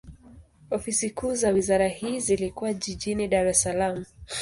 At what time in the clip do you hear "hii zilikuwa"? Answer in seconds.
1.87-2.73